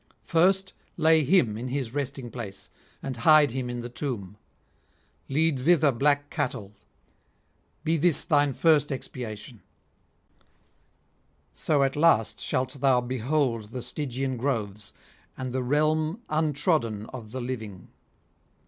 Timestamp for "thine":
8.89-8.97